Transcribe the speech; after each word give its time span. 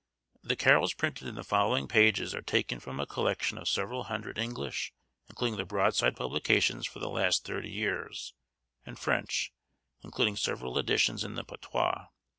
The 0.41 0.55
carols 0.55 0.95
printed 0.95 1.27
in 1.27 1.35
the 1.35 1.43
following 1.43 1.87
pages, 1.87 2.33
are 2.33 2.41
taken 2.41 2.79
from 2.79 2.99
a 2.99 3.05
collection 3.05 3.59
of 3.59 3.69
several 3.69 4.05
hundred 4.05 4.39
English, 4.39 4.91
including 5.29 5.57
the 5.57 5.63
broadside 5.63 6.15
publications 6.17 6.87
for 6.87 6.97
the 6.97 7.07
last 7.07 7.45
thirty 7.45 7.69
years; 7.69 8.33
and 8.83 8.97
French, 8.97 9.53
including 10.03 10.37
several 10.37 10.79
editions 10.79 11.23
in 11.23 11.35
the 11.35 11.43
patois. 11.43 12.07